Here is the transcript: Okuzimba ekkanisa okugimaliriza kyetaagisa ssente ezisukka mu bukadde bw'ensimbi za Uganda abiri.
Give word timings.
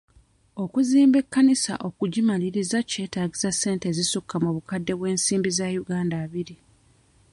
Okuzimba 0.63 1.17
ekkanisa 1.23 1.73
okugimaliriza 1.87 2.77
kyetaagisa 2.89 3.49
ssente 3.53 3.85
ezisukka 3.91 4.35
mu 4.43 4.49
bukadde 4.55 4.93
bw'ensimbi 4.99 5.49
za 5.57 5.67
Uganda 5.83 6.15
abiri. 6.25 6.55